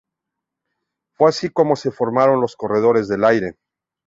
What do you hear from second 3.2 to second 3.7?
aire".